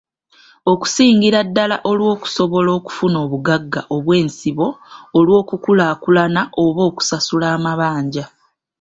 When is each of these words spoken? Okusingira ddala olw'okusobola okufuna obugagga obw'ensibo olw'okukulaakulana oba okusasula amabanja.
Okusingira 0.71 1.39
ddala 1.47 1.77
olw'okusobola 1.89 2.69
okufuna 2.79 3.17
obugagga 3.25 3.81
obw'ensibo 3.95 4.67
olw'okukulaakulana 5.17 6.41
oba 6.63 6.81
okusasula 6.89 7.45
amabanja. 7.55 8.25